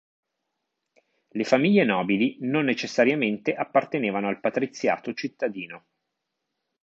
[1.27, 5.85] Le famiglie nobili non necessariamente appartenevano al patriziato cittadino.